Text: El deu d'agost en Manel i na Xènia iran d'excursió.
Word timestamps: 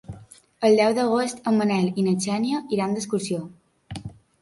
El 0.69 0.77
deu 0.79 0.95
d'agost 0.99 1.45
en 1.53 1.61
Manel 1.61 1.91
i 1.91 2.07
na 2.09 2.17
Xènia 2.27 2.65
iran 2.79 2.99
d'excursió. 2.99 3.47